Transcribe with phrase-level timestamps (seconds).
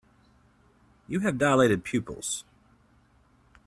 [1.07, 2.43] You have dilated pupils.